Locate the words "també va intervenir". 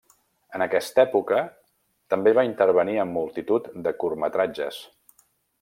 2.15-2.97